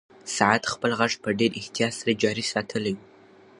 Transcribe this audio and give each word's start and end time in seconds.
ساعت 0.37 0.63
خپل 0.73 0.91
غږ 0.99 1.13
په 1.23 1.29
ډېر 1.39 1.51
احتیاط 1.59 1.93
سره 1.99 2.11
جاري 2.23 2.45
ساتلی 2.53 2.91
و. 2.95 2.99